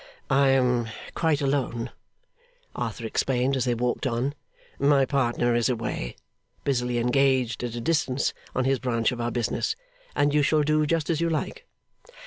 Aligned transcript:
'I 0.31 0.47
am 0.49 0.89
quite 1.13 1.41
alone,' 1.41 1.91
Arthur 2.75 3.05
explained 3.05 3.55
as 3.55 3.65
they 3.65 3.75
walked 3.75 4.07
on. 4.07 4.33
'My 4.79 5.05
partner 5.05 5.53
is 5.53 5.69
away, 5.69 6.15
busily 6.63 6.97
engaged 6.97 7.63
at 7.63 7.75
a 7.75 7.81
distance 7.81 8.33
on 8.55 8.65
his 8.65 8.79
branch 8.79 9.11
of 9.11 9.21
our 9.21 9.29
business, 9.29 9.75
and 10.15 10.33
you 10.33 10.41
shall 10.41 10.63
do 10.63 10.87
just 10.87 11.11
as 11.11 11.21
you 11.21 11.29
like. 11.29 11.67